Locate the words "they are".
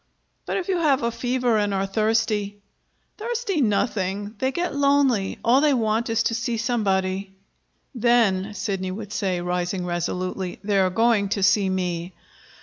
10.63-10.89